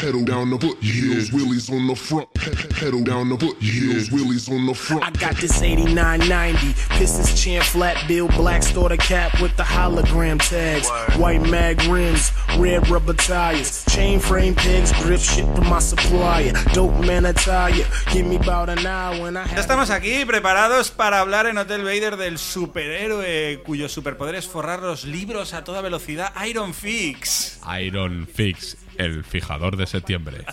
[0.00, 2.32] Pedal down the foot, heels, wheelies on the front.
[2.32, 5.04] Pedal down the foot, heels, wheelies on the front.
[5.04, 10.88] I got this 8990 Pistons chin flat bill black starter cap with the hologram tags.
[11.18, 13.84] White mag rims red rubber tires.
[13.90, 16.52] Chain frame pegs grip shit to my supplier.
[16.72, 17.84] Dope man attire.
[18.10, 21.58] Give me about an hour when I Ya have estamos aquí preparados para hablar en
[21.58, 27.60] Hotel Vader del superhéroe cuyo superpoder es forrar los libros a toda velocidad, Iron Fix.
[27.78, 30.44] Iron Fix, el fijador de septiembre.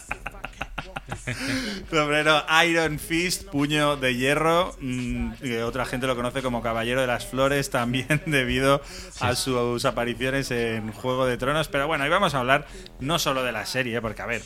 [1.92, 4.76] Sombrero Iron Fist, puño de hierro.
[4.80, 8.82] mm, que otra gente lo conoce como Caballero de las Flores también debido
[9.20, 11.68] a sus apariciones en Juego de Tronos.
[11.68, 12.68] Pero bueno, hoy vamos a hablar
[13.00, 14.42] no solo de la serie, porque a ver,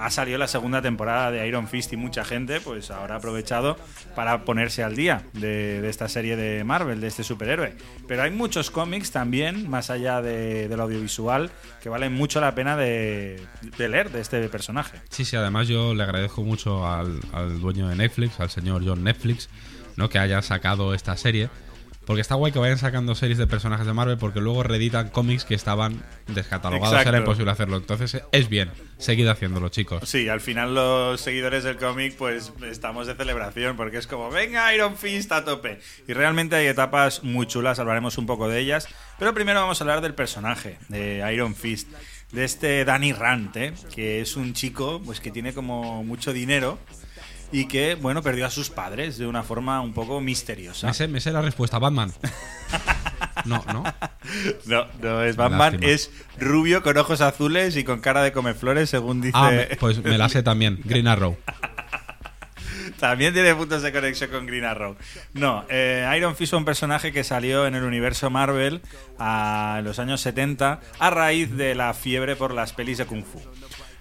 [0.00, 3.76] ha salido la segunda temporada de Iron Fist y mucha gente pues ahora ha aprovechado
[4.14, 7.74] para ponerse al día de, esta serie de Marvel, de este superhéroe.
[8.08, 11.50] Pero hay muchos cómics también, más allá de, del audiovisual,
[11.82, 13.42] que valen mucho la pena de,
[13.76, 14.98] de leer de este personaje.
[15.10, 19.04] Sí, sí, además yo le agradezco mucho al, al dueño de Netflix, al señor John
[19.04, 19.50] Netflix,
[19.96, 20.08] ¿no?
[20.08, 21.50] que haya sacado esta serie.
[22.06, 25.44] Porque está guay que vayan sacando series de personajes de Marvel porque luego reeditan cómics
[25.44, 27.08] que estaban descatalogados, Exacto.
[27.10, 27.76] era imposible hacerlo.
[27.76, 30.08] Entonces es bien, seguid haciéndolo, chicos.
[30.08, 34.74] Sí, al final los seguidores del cómic pues estamos de celebración porque es como, venga
[34.74, 35.78] Iron Fist a tope.
[36.08, 38.88] Y realmente hay etapas muy chulas, hablaremos un poco de ellas.
[39.18, 41.88] Pero primero vamos a hablar del personaje de Iron Fist,
[42.32, 43.74] de este Danny Rand, ¿eh?
[43.94, 46.78] que es un chico pues que tiene como mucho dinero
[47.52, 50.86] y que, bueno, perdió a sus padres de una forma un poco misteriosa.
[50.86, 52.12] Me sé, me sé la respuesta, Batman.
[53.46, 53.84] No, no.
[54.66, 55.90] No, no es Batman, Lástima.
[55.90, 59.32] es rubio con ojos azules y con cara de comeflores, según dice...
[59.34, 61.38] Ah, pues me la sé también, Green Arrow.
[62.98, 64.94] También tiene puntos de conexión con Green Arrow.
[65.32, 68.82] No, eh, Iron Fist fue un personaje que salió en el universo Marvel
[69.18, 73.24] a en los años 70 a raíz de la fiebre por las pelis de Kung
[73.24, 73.40] Fu.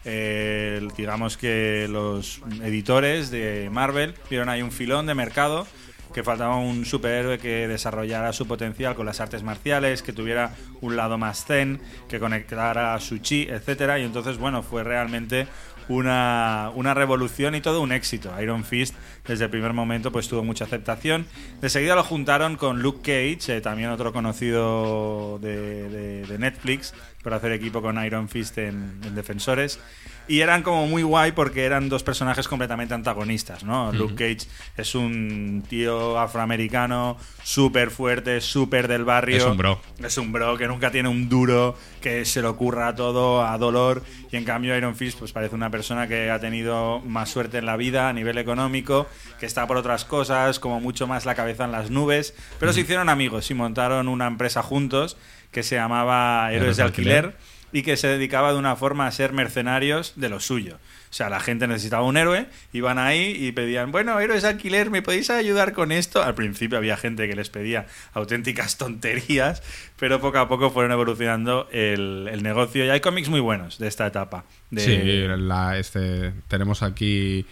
[0.05, 5.67] Eh, digamos que los editores de Marvel vieron ahí un filón de mercado
[6.14, 10.96] que faltaba un superhéroe que desarrollara su potencial con las artes marciales, que tuviera un
[10.96, 15.47] lado más zen, que conectara a su chi, etcétera, y entonces bueno, fue realmente
[15.88, 18.31] una, una revolución y todo un éxito.
[18.41, 18.96] Iron Fist
[19.28, 21.25] desde el primer momento pues tuvo mucha aceptación.
[21.62, 26.94] De seguida lo juntaron con Luke Cage, eh, también otro conocido de, de- de Netflix,
[27.24, 29.79] por hacer equipo con Iron Fist en, en Defensores.
[30.28, 33.91] Y eran como muy guay porque eran dos personajes completamente antagonistas, ¿no?
[33.91, 34.47] Luke Cage
[34.78, 39.38] es un tío afroamericano súper fuerte, súper del barrio.
[39.38, 39.81] Es un bro.
[40.03, 44.03] Es un bro que nunca tiene un duro, que se lo ocurra todo a dolor.
[44.31, 47.66] Y en cambio Iron Fist pues parece una persona que ha tenido más suerte en
[47.66, 49.08] la vida a nivel económico,
[49.40, 52.34] que está por otras cosas, como mucho más la cabeza en las nubes.
[52.59, 55.18] Pero se hicieron amigos y montaron una empresa juntos
[55.52, 57.36] que se llamaba Héroes de Alquiler
[57.72, 60.78] y que se dedicaba de una forma a ser mercenarios de lo suyo.
[61.09, 64.92] O sea, la gente necesitaba un héroe, iban ahí y pedían, bueno, héroes de alquiler,
[64.92, 66.22] ¿me podéis ayudar con esto?
[66.22, 69.64] Al principio había gente que les pedía auténticas tonterías,
[69.97, 73.88] pero poco a poco fueron evolucionando el, el negocio y hay cómics muy buenos de
[73.88, 74.46] esta etapa.
[74.70, 77.46] De, Sí, la, este, tenemos aquí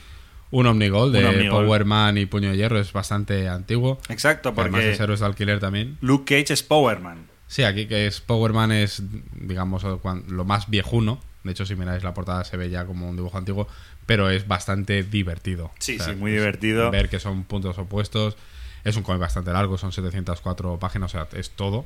[0.52, 1.66] un Omnigol de Un Omnigol.
[1.66, 4.00] Power Man y Puño de Hierro, es bastante antiguo.
[4.10, 5.98] Exacto, Además porque es héroes de alquiler también.
[6.02, 7.28] Luke Cage es Powerman.
[7.48, 9.04] Sí, aquí que es Power Man es,
[9.34, 11.20] digamos, lo más viejuno.
[11.44, 13.68] De hecho, si miráis la portada se ve ya como un dibujo antiguo,
[14.06, 15.72] pero es bastante divertido.
[15.80, 16.92] Sí, O sea, sí, muy divertido.
[16.92, 18.36] Ver que son puntos opuestos.
[18.84, 21.86] Es un cómic bastante largo, son 704 páginas, o sea, es todo.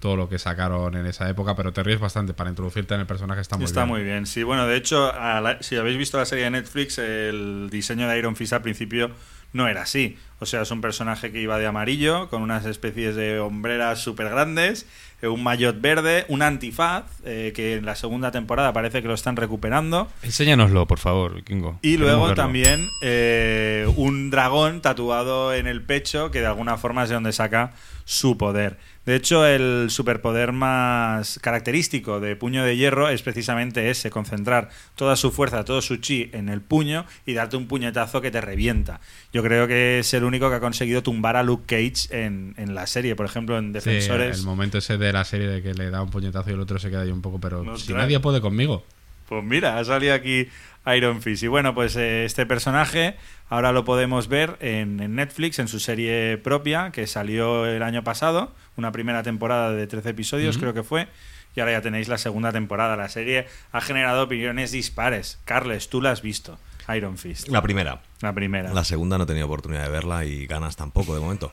[0.00, 3.06] Todo lo que sacaron en esa época, pero te ríes bastante para introducirte en el
[3.06, 3.40] personaje.
[3.40, 3.88] Está muy Está bien.
[3.94, 4.42] muy bien, sí.
[4.42, 8.18] Bueno, de hecho, a la- si habéis visto la serie de Netflix, el diseño de
[8.18, 9.10] Iron Fist al principio
[9.52, 10.16] no era así.
[10.38, 14.30] O sea, es un personaje que iba de amarillo, con unas especies de hombreras súper
[14.30, 14.86] grandes,
[15.22, 19.36] un maillot verde, un antifaz, eh, que en la segunda temporada parece que lo están
[19.36, 20.08] recuperando.
[20.22, 21.78] Enséñanoslo, por favor, Kingo.
[21.82, 27.08] Y luego también eh, un dragón tatuado en el pecho, que de alguna forma es
[27.10, 27.72] de donde saca
[28.04, 28.78] su poder.
[29.06, 35.16] De hecho, el superpoder más característico de Puño de Hierro es precisamente ese, concentrar toda
[35.16, 39.00] su fuerza, todo su chi en el puño y darte un puñetazo que te revienta.
[39.32, 42.74] Yo creo que es el único que ha conseguido tumbar a Luke Cage en, en
[42.74, 44.38] la serie, por ejemplo, en Sí, Defensores.
[44.40, 46.78] el momento ese de la serie de que le da un puñetazo y el otro
[46.78, 48.84] se queda ahí un poco, pero No, si nadie puede conmigo.
[49.28, 50.48] Pues mira, ha salido aquí
[50.96, 51.42] Iron Fist.
[51.42, 53.16] Y bueno, pues eh, este personaje
[53.48, 58.02] ahora lo podemos ver en, en Netflix, en su serie propia, que salió el año
[58.02, 61.08] pasado, una primera temporada de 13 episodios, creo que fue.
[61.54, 62.96] Y ahora ya tenéis la segunda temporada.
[62.96, 65.38] La serie ha generado opiniones dispares.
[65.44, 66.58] Carles, tú la has visto.
[66.96, 67.48] Iron Fist.
[67.48, 68.02] La primera.
[68.20, 68.72] La primera.
[68.72, 71.52] La segunda no he tenido oportunidad de verla y ganas tampoco de momento.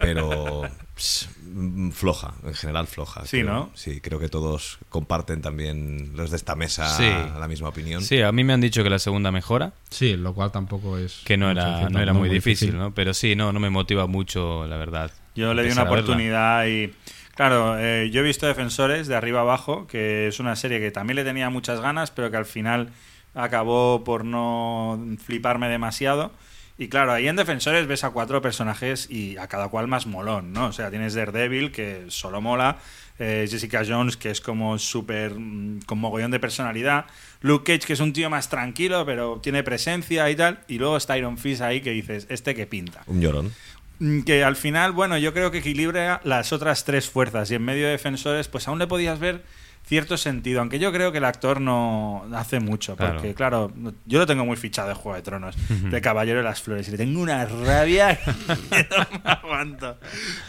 [0.00, 0.62] Pero
[0.96, 3.24] pss, mm, floja, en general floja.
[3.26, 3.52] Sí, creo.
[3.52, 3.70] ¿no?
[3.74, 7.04] Sí, creo que todos comparten también los de esta mesa Sí.
[7.38, 8.02] la misma opinión.
[8.02, 11.22] Sí, a mí me han dicho que la segunda mejora, Sí, lo cual tampoco es.
[11.24, 12.94] que no era, no era muy difícil, ¿no?
[12.94, 15.10] Pero sí, no, no me motiva mucho, la verdad.
[15.34, 16.92] Yo le di una oportunidad y.
[17.34, 21.16] Claro, eh, yo he visto Defensores de arriba abajo, que es una serie que también
[21.16, 22.90] le tenía muchas ganas, pero que al final
[23.34, 26.32] acabó por no fliparme demasiado.
[26.76, 30.52] Y claro, ahí en Defensores ves a cuatro personajes y a cada cual más molón,
[30.52, 30.66] ¿no?
[30.66, 32.78] O sea, tienes Daredevil, que solo mola,
[33.20, 35.34] eh, Jessica Jones, que es como súper.
[35.38, 37.06] mm, con mogollón de personalidad,
[37.42, 40.96] Luke Cage, que es un tío más tranquilo, pero tiene presencia y tal, y luego
[40.96, 43.02] está Iron Fist ahí que dices, este que pinta.
[43.06, 43.52] Un llorón.
[44.00, 47.64] Mm, que al final, bueno, yo creo que equilibra las otras tres fuerzas y en
[47.64, 49.44] medio de defensores, pues aún le podías ver
[49.86, 53.70] cierto sentido, aunque yo creo que el actor no hace mucho, porque claro,
[54.06, 56.92] yo lo tengo muy fichado de Juego de Tronos, de Caballero de las Flores, y
[56.92, 58.30] le tengo una rabia que
[58.90, 59.98] no me aguanto.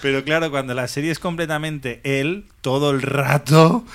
[0.01, 3.85] Pero claro, cuando la serie es completamente él, todo el rato...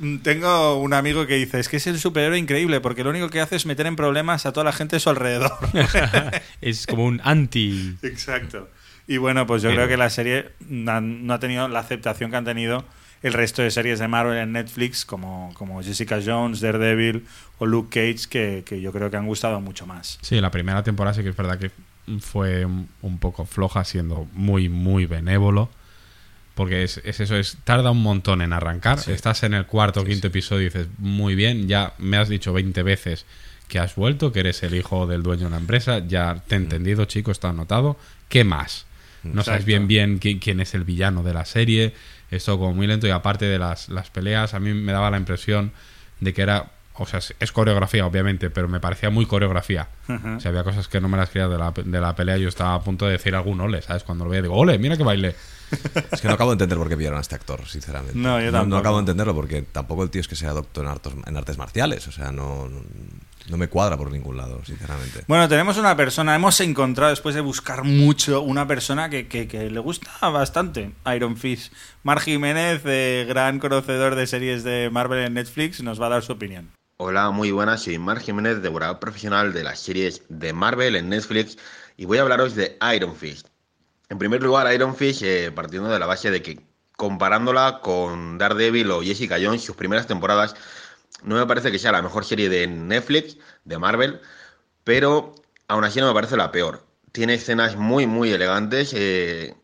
[0.00, 3.30] mm, Tengo un amigo que dice, es que es el superhéroe increíble, porque lo único
[3.30, 5.52] que hace es meter en problemas a toda la gente a su alrededor.
[6.60, 7.96] es como un anti.
[8.02, 8.68] Exacto.
[9.06, 12.30] Y bueno, pues yo Pero- creo que la serie na- no ha tenido la aceptación
[12.30, 12.84] que han tenido
[13.24, 17.24] el resto de series de Marvel en Netflix, como, como Jessica Jones, Daredevil
[17.58, 20.18] o Luke Cage, que, que yo creo que han gustado mucho más.
[20.20, 21.70] Sí, la primera temporada sí que es verdad que
[22.20, 25.70] fue un, poco floja, siendo muy, muy benévolo.
[26.54, 28.98] Porque es, es eso, es tarda un montón en arrancar.
[29.08, 32.52] Estás en el cuarto o quinto episodio y dices, muy bien, ya me has dicho
[32.52, 33.24] 20 veces
[33.68, 36.58] que has vuelto, que eres el hijo del dueño de una empresa, ya te he
[36.58, 37.96] entendido, chico, está anotado.
[38.28, 38.84] ¿Qué más?
[39.24, 41.94] No sabes bien bien quién, quién es el villano de la serie.
[42.30, 45.16] Esto como muy lento y aparte de las, las peleas, a mí me daba la
[45.18, 45.72] impresión
[46.20, 46.70] de que era...
[46.96, 49.88] O sea, es- coreografía, obviamente, pero me parecía muy coreografía.
[50.36, 52.36] O sea, había cosas que no me las creía de la, de la pelea.
[52.36, 54.04] Yo estaba a punto de decir algún ole, ¿sabes?
[54.04, 55.34] Cuando lo veía, digo, ole, mira que baile.
[56.12, 58.18] Es que no acabo de entender por qué pillaron a este actor, sinceramente.
[58.18, 58.76] No, yo tampoco.
[58.78, 61.58] acabo de entenderlo porque tampoco el tío es que sea doctor en artes, en artes
[61.58, 62.06] marciales.
[62.08, 62.80] O sea, no, no,
[63.48, 65.24] no me cuadra por ningún lado, sinceramente.
[65.26, 69.70] Bueno, tenemos una persona, hemos encontrado después de buscar mucho, una persona que, que- que
[69.70, 71.72] le gusta bastante Iron Fist.
[72.02, 76.22] Mar Jiménez, eh, gran conocedor de series de Marvel en Netflix, nos va a dar
[76.22, 76.70] su opinión.
[76.96, 81.58] Hola, muy buenas, soy Mar Jiménez, devorador profesional de las series de Marvel en Netflix
[81.96, 83.48] y voy a hablaros de Iron Fist.
[84.08, 86.60] En primer lugar, Iron Fist, eh, partiendo de la base de que
[86.96, 90.54] comparándola con Daredevil o Jessica Jones, sus primeras temporadas,
[91.22, 94.20] no me parece que sea la mejor serie de Netflix, de Marvel,
[94.84, 95.34] pero
[95.68, 96.84] aún así no me parece la peor.
[97.12, 99.54] Tiene escenas muy, muy elegantes, eh,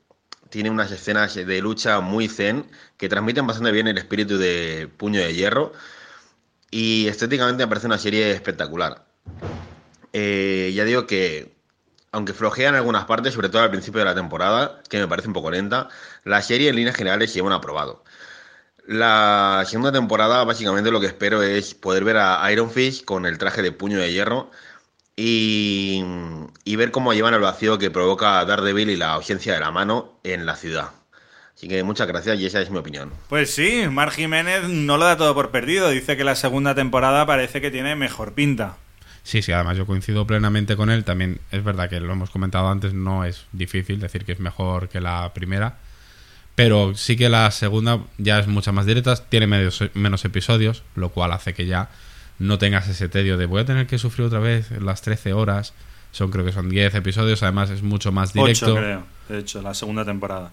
[0.48, 2.66] tiene unas escenas de lucha muy zen
[2.96, 5.72] que transmiten bastante bien el espíritu de Puño de Hierro
[6.70, 9.04] y estéticamente me parece una serie espectacular.
[10.12, 11.54] Eh, ya digo que,
[12.12, 15.28] aunque flojea en algunas partes, sobre todo al principio de la temporada, que me parece
[15.28, 15.88] un poco lenta,
[16.24, 18.04] la serie en líneas generales lleva un aprobado.
[18.86, 23.38] La segunda temporada, básicamente lo que espero es poder ver a Iron Fist con el
[23.38, 24.50] traje de puño de hierro
[25.14, 26.02] y,
[26.64, 30.18] y ver cómo llevan el vacío que provoca Daredevil y la ausencia de la mano
[30.24, 30.90] en la ciudad.
[31.54, 33.12] Así que muchas gracias y esa es mi opinión.
[33.28, 35.90] Pues sí, Mar Jiménez no lo da todo por perdido.
[35.90, 38.78] Dice que la segunda temporada parece que tiene mejor pinta.
[39.22, 41.04] Sí, sí, además yo coincido plenamente con él.
[41.04, 44.88] También es verdad que lo hemos comentado antes, no es difícil decir que es mejor
[44.88, 45.78] que la primera.
[46.54, 51.10] Pero sí que la segunda ya es mucha más directa, tiene menos, menos episodios, lo
[51.10, 51.88] cual hace que ya
[52.38, 55.74] no tengas ese tedio de voy a tener que sufrir otra vez las 13 horas.
[56.12, 58.72] Son creo que son 10 episodios, además es mucho más directo.
[58.72, 59.04] Ocho, creo.
[59.28, 60.50] De hecho, la segunda temporada.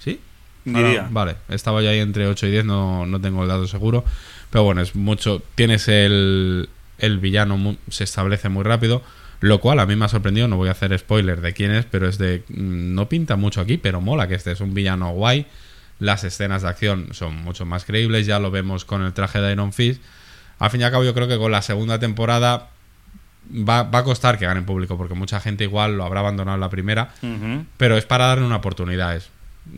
[0.00, 0.20] ¿Sí?
[0.64, 1.02] Diría.
[1.02, 4.04] Ah, vale, estaba ya ahí entre 8 y 10, no, no tengo el dato seguro.
[4.50, 5.42] Pero bueno, es mucho.
[5.54, 9.02] Tienes el, el villano, se establece muy rápido.
[9.40, 11.84] Lo cual a mí me ha sorprendido, no voy a hacer spoiler de quién es,
[11.84, 12.42] pero es de.
[12.48, 15.46] mm, No pinta mucho aquí, pero mola que este es un villano guay.
[16.00, 19.52] Las escenas de acción son mucho más creíbles, ya lo vemos con el traje de
[19.52, 20.02] Iron Fist.
[20.58, 22.70] Al fin y al cabo, yo creo que con la segunda temporada
[23.52, 26.60] va, va a costar que gane público, porque mucha gente igual lo habrá abandonado en
[26.60, 27.10] la primera.
[27.76, 29.14] Pero es para darle una oportunidad.
[29.16, 29.30] es-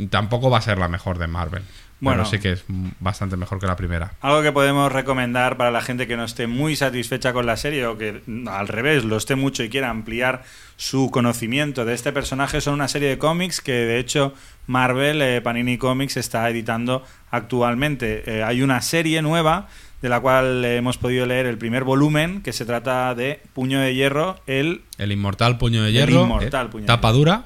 [0.08, 1.62] Tampoco va a ser la mejor de Marvel.
[2.00, 2.24] Bueno.
[2.24, 2.64] Sí que es
[2.98, 4.12] bastante mejor que la primera.
[4.20, 7.86] Algo que podemos recomendar para la gente que no esté muy satisfecha con la serie
[7.86, 10.42] o que al revés lo esté mucho y quiera ampliar
[10.76, 14.32] su conocimiento de este personaje son una serie de cómics que de hecho
[14.66, 18.22] Marvel, eh, Panini Comics, está editando actualmente.
[18.26, 19.68] Eh, hay una serie nueva
[20.02, 23.80] de la cual eh, hemos podido leer el primer volumen que se trata de Puño
[23.80, 26.22] de Hierro, el El inmortal puño de El hierro.
[26.22, 27.18] inmortal eh, puño de tapa hierro.
[27.18, 27.44] dura.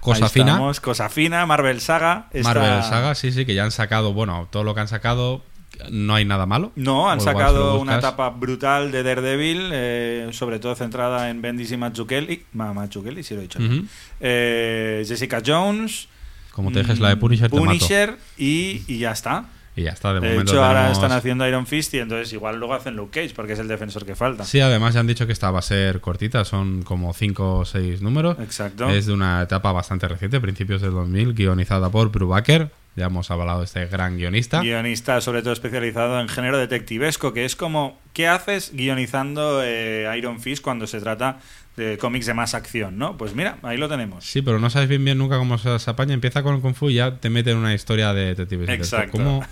[0.00, 0.52] Cosa Ahí fina.
[0.52, 2.28] estamos, cosa fina, Marvel Saga.
[2.32, 5.42] esta- Marvel Saga, sí, sí, que ya han sacado, bueno, todo lo que han sacado,
[5.90, 6.72] no hay nada malo.
[6.74, 11.70] No, han si sacado una etapa brutal de Daredevil, eh, sobre todo centrada en Bendis
[11.72, 12.44] y Mazzucchelli.
[12.54, 13.58] Ma- Mazzucchelli, sí lo he dicho.
[13.58, 13.84] Ujú.
[14.20, 16.08] Eh, Jessica Jones.
[16.52, 17.66] Como te dejes la de Punisher, te mato.
[17.66, 19.44] Punisher y, y ya está.
[19.76, 22.32] Y ya está, de, De momento hecho, ahora tenemos- están haciendo Iron Fist y entonces
[22.32, 24.44] igual luego hacen Luke Cage porque es el defensor que falta.
[24.44, 27.64] Sí, además ya han dicho que esta va a ser cortita, son como 5 o
[27.64, 28.36] 6 números.
[28.40, 28.90] Exacto.
[28.90, 32.70] Es de una etapa bastante reciente, principios del 2000, guionizada por Brubaker.
[32.96, 34.60] Ya hemos hablado de este gran guionista.
[34.60, 40.40] Guionista, sobre todo especializado en género detectivesco, que es como, ¿qué haces guionizando eh, Iron
[40.40, 41.38] Fist cuando se trata
[41.76, 43.16] de cómics de más acción, no?
[43.16, 44.24] Pues mira, ahí lo tenemos.
[44.24, 46.12] Sí, pero no sabes bien bien nunca cómo se, se apaña.
[46.12, 48.68] Empieza con el Kung Fu y ya te mete en una historia de detectives.
[48.68, 49.12] Exacto.
[49.12, 49.42] ¿Cómo,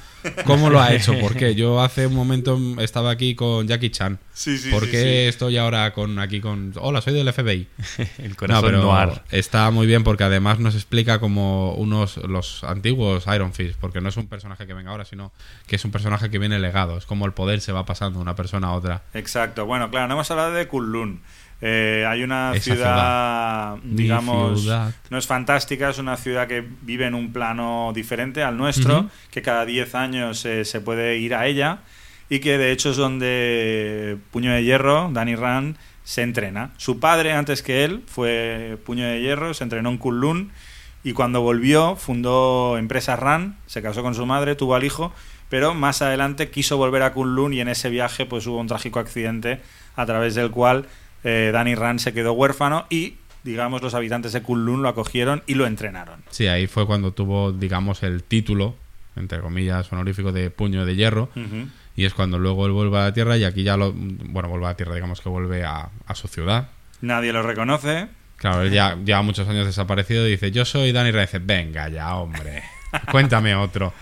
[0.44, 1.18] ¿Cómo lo ha hecho?
[1.18, 1.54] ¿Por qué?
[1.54, 4.18] Yo hace un momento estaba aquí con Jackie Chan.
[4.34, 6.72] Sí, sí, ¿Por sí, qué estoy ahora con aquí con...
[6.76, 7.66] Hola, soy del FBI.
[8.18, 9.22] El No, corazón pero noir.
[9.30, 14.08] está muy bien porque además nos explica como unos los antiguos Iron Fist, porque no
[14.10, 15.32] es un personaje que venga ahora, sino
[15.66, 16.98] que es un personaje que viene legado.
[16.98, 19.02] Es como el poder se va pasando de una persona a otra.
[19.14, 19.66] Exacto.
[19.66, 21.20] Bueno, claro, no hemos hablado de Kunlun.
[21.60, 24.94] Eh, hay una ciudad, digamos, ciudad.
[25.10, 29.42] no es fantástica, es una ciudad que vive en un plano diferente al nuestro, que
[29.42, 31.80] cada 10 años eh, se puede ir a ella
[32.28, 36.70] y que de hecho es donde Puño de Hierro, Danny Rand, se entrena.
[36.76, 40.52] Su padre, antes que él, fue Puño de Hierro, se entrenó en Kunlun
[41.02, 45.12] y cuando volvió fundó empresa Rand, se casó con su madre, tuvo al hijo,
[45.48, 48.98] pero más adelante quiso volver a Kunlun y en ese viaje pues hubo un trágico
[48.98, 49.60] accidente
[49.96, 50.86] a través del cual
[51.24, 53.14] eh, Danny Rand se quedó huérfano y
[53.44, 56.22] digamos los habitantes de Kunlun lo acogieron y lo entrenaron.
[56.30, 58.76] Sí, ahí fue cuando tuvo, digamos, el título,
[59.16, 61.30] entre comillas, honorífico de Puño de Hierro.
[61.96, 63.92] Y es cuando luego él vuelve a la Tierra y aquí ya lo...
[63.92, 66.68] Bueno, vuelve a la Tierra, digamos que vuelve a, a su ciudad.
[67.00, 68.06] Nadie lo reconoce.
[68.36, 71.24] Claro, él ya lleva muchos años desaparecido y dice, yo soy Danny Rand.
[71.24, 72.62] Y dice, venga ya, hombre,
[73.10, 73.92] cuéntame otro.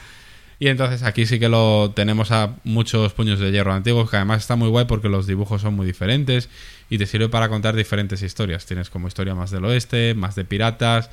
[0.59, 4.41] Y entonces aquí sí que lo tenemos a muchos puños de hierro antiguos, que además
[4.41, 6.49] está muy guay porque los dibujos son muy diferentes
[6.89, 8.65] y te sirve para contar diferentes historias.
[8.65, 11.11] Tienes como historia más del oeste, más de piratas.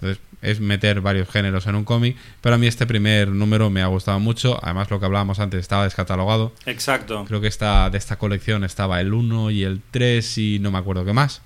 [0.00, 2.16] Entonces es meter varios géneros en un cómic.
[2.40, 4.58] Pero a mí este primer número me ha gustado mucho.
[4.62, 6.52] Además lo que hablábamos antes estaba descatalogado.
[6.64, 7.24] Exacto.
[7.26, 10.78] Creo que esta, de esta colección estaba el 1 y el 3 y no me
[10.78, 11.42] acuerdo qué más.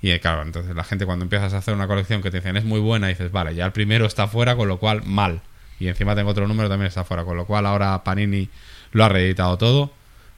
[0.00, 2.56] Y eh, claro, entonces la gente cuando empiezas a hacer una colección que te dicen
[2.56, 5.42] es muy buena, dices, vale, ya el primero está fuera, con lo cual mal.
[5.80, 8.48] Y encima tengo otro número también está fuera, con lo cual ahora Panini
[8.92, 9.92] lo ha reeditado todo.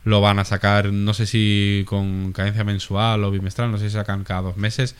[0.05, 3.95] Lo van a sacar, no sé si con cadencia mensual o bimestral, no sé si
[3.95, 4.97] sacan cada dos meses.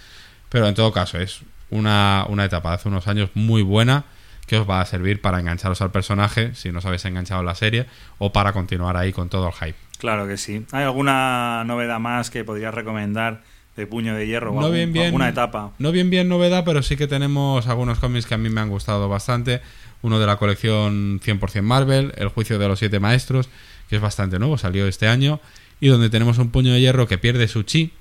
[0.49, 4.05] Pero en todo caso, es una, una etapa de hace unos años muy buena
[4.47, 7.47] que os va a servir para engancharos al personaje si no os habéis enganchado en
[7.47, 7.87] la serie
[8.19, 9.79] o para continuar ahí con todo el hype.
[9.99, 10.67] Claro que sí.
[10.73, 13.43] ¿Hay alguna novedad más que podrías recomendar
[13.77, 15.73] de Puño de Hierro o no algún- bien bien alguna etapa?
[15.79, 18.69] no bien bien novedad pero sí que tenemos algunos cómics que a mí me han
[18.69, 19.63] gustado bastante
[20.05, 23.49] uno de la colección 100% Marvel El juicio de los siete maestros
[23.89, 25.41] que es bastante nuevo salió este año
[25.81, 27.93] y donde tenemos un puño de hierro que pierde su chi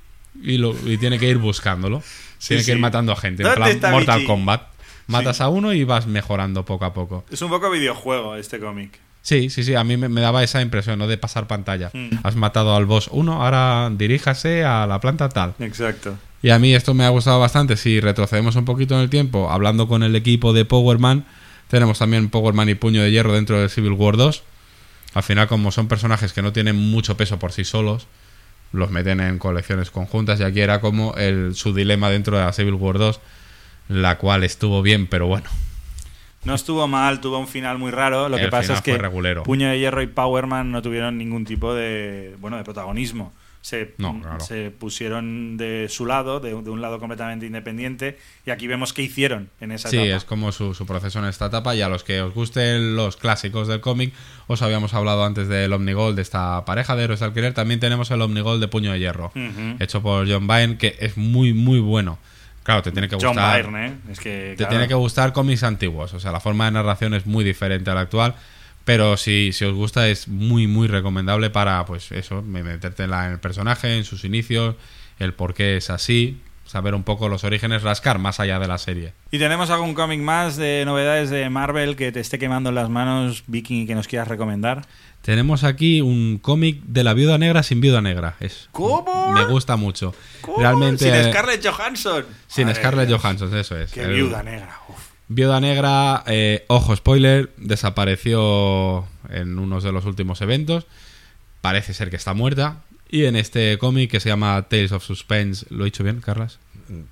[0.41, 2.03] y, lo, y tiene que ir buscándolo
[2.45, 4.25] tiene que ir matando a gente en ¿Dónde plan Mortal?
[4.25, 4.63] Kombat
[5.07, 8.99] matas a uno y vas mejorando poco a poco Es un poco videojuego este cómic.
[9.21, 11.07] Sí, sí, sí, a mí me, me daba esa impresión, ¿no?
[11.07, 11.89] De pasar pantalla.
[11.93, 12.09] Mm.
[12.23, 15.53] Has matado al boss 1, ahora diríjase a la planta tal.
[15.59, 16.17] Exacto.
[16.41, 17.77] Y a mí esto me ha gustado bastante.
[17.77, 21.25] Si retrocedemos un poquito en el tiempo, hablando con el equipo de Power Man,
[21.73, 24.43] tenemos también Power Man y Puño de Hierro dentro del Civil War 2.
[25.15, 28.05] Al final, como son personajes que no tienen mucho peso por sí solos,
[28.73, 30.39] los meten en colecciones conjuntas.
[30.39, 33.19] Y aquí era como el, su dilema dentro de la Civil War 2,
[33.89, 35.49] la cual estuvo bien, pero bueno.
[36.43, 38.29] No estuvo mal, tuvo un final muy raro.
[38.29, 39.41] Lo que pasa es que regulero.
[39.41, 43.33] Puño de Hierro y Powerman no tuvieron ningún tipo de bueno de protagonismo.
[43.63, 44.41] Se, No, claro.
[44.41, 49.03] se pusieron de su lado, de, de un lado completamente independiente, y aquí vemos qué
[49.03, 50.17] hicieron en esa Sí, etapa.
[50.17, 51.73] es como su, su proceso en esta etapa.
[51.73, 54.13] Y a los que os gusten los clásicos del cómic,
[54.47, 57.53] os habíamos hablado antes del Omnigol de esta pareja de héroes de alquiler.
[57.53, 59.31] También tenemos el Omnigol de Puño de Hierro,
[59.79, 62.19] hecho por John Byrne, que es muy, muy bueno.
[62.63, 63.61] Claro, te tiene que John gustar.
[63.63, 63.93] Byrne, ¿eh?
[64.11, 66.13] Es que, Te claro, tiene que gustar cómics antiguos.
[66.13, 68.35] O sea, la forma de narración es muy diferente a la actual.
[68.85, 73.27] Pero si, si os gusta, es muy, muy recomendable para, pues eso, meterte en, la-
[73.27, 74.75] en el personaje, en sus inicios,
[75.19, 78.77] el por qué es así, saber un poco los orígenes, rascar más allá de la
[78.77, 79.13] serie.
[79.31, 82.89] ¿Y tenemos algún cómic más de novedades de Marvel que te esté quemando en las
[82.89, 84.85] manos, Viking, y que nos quieras recomendar?
[85.21, 88.35] Tenemos aquí un cómic de la viuda negra sin viuda negra.
[88.41, 89.31] Es, ¿Cómo?
[89.31, 90.13] Me gusta mucho.
[90.41, 90.57] ¿Cómo?
[90.59, 91.05] Realmente.
[91.09, 92.25] Sin Scarlett Johansson.
[92.47, 93.09] sin Madre Scarlett.
[93.09, 93.91] Johansson, eso es.
[93.93, 94.77] Qué El- viuda negra.
[94.89, 95.12] uf.
[95.27, 100.85] Viuda Negra, eh, ojo, spoiler, desapareció en unos de los últimos eventos.
[101.61, 102.83] Parece ser que está muerta.
[103.09, 106.59] Y en este cómic que se llama Tales of Suspense, ¿lo he dicho bien, Carlas?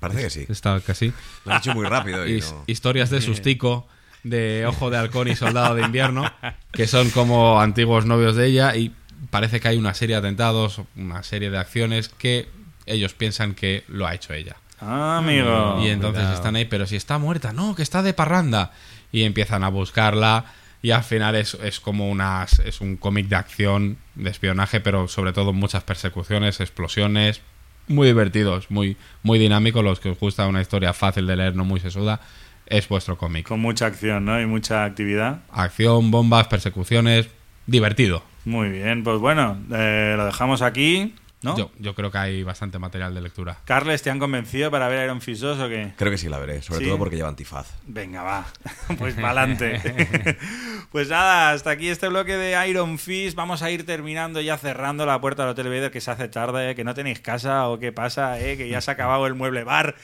[0.00, 0.46] Parece que sí.
[0.48, 1.12] Está casi.
[1.44, 2.26] Lo he hecho muy rápido.
[2.26, 3.86] Y no- Historias de sustico.
[4.24, 6.30] de Ojo de Halcón y Soldado de Invierno,
[6.72, 8.92] que son como antiguos novios de ella y
[9.30, 12.48] parece que hay una serie de atentados, una serie de acciones que
[12.86, 14.56] ellos piensan que lo ha hecho ella.
[14.84, 15.80] Ah, amigo.
[15.82, 18.72] y entonces están ahí, pero si está muerta, no, que está de parranda.
[19.12, 20.46] Y empiezan a buscarla
[20.82, 25.06] y al final es, es como unas, es un cómic de acción, de espionaje, pero
[25.06, 27.40] sobre todo muchas persecuciones, explosiones,
[27.86, 31.64] muy divertidos, muy, muy dinámicos, los que os gusta una historia fácil de leer, no
[31.64, 32.20] muy sesuda,
[32.66, 33.46] es vuestro cómic.
[33.46, 34.40] Con mucha acción, ¿no?
[34.40, 35.40] Y mucha actividad.
[35.52, 37.28] Acción, bombas, persecuciones,
[37.66, 38.24] divertido.
[38.44, 41.56] Muy bien, pues bueno, eh, lo dejamos aquí, ¿no?
[41.56, 43.58] Yo, yo creo que hay bastante material de lectura.
[43.64, 45.92] Carles, ¿te han convencido para ver Iron Fist 2 o qué?
[45.96, 46.86] Creo que sí la veré, sobre ¿Sí?
[46.86, 47.68] todo porque lleva antifaz.
[47.86, 48.46] Venga, va.
[48.98, 50.38] Pues para adelante.
[50.92, 53.36] pues nada, hasta aquí este bloque de Iron Fist.
[53.36, 56.74] Vamos a ir terminando ya cerrando la puerta del Hotel Vader, que se hace tarde,
[56.74, 58.56] que no tenéis casa o qué pasa, ¿eh?
[58.56, 59.96] que ya se ha acabado el mueble bar.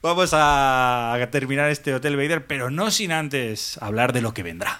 [0.00, 4.42] Vamos a a terminar este Hotel Vader, pero no sin antes hablar de lo que
[4.42, 4.76] vendrá.